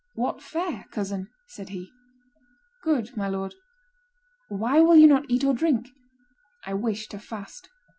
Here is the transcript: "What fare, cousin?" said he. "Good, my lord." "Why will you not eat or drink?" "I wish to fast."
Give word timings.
"What 0.15 0.41
fare, 0.41 0.85
cousin?" 0.89 1.27
said 1.45 1.69
he. 1.69 1.91
"Good, 2.83 3.15
my 3.15 3.27
lord." 3.27 3.53
"Why 4.49 4.79
will 4.79 4.95
you 4.95 5.05
not 5.05 5.29
eat 5.29 5.43
or 5.43 5.53
drink?" 5.53 5.89
"I 6.65 6.73
wish 6.73 7.07
to 7.09 7.19
fast." 7.19 7.69